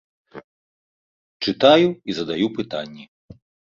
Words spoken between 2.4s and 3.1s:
пытанні.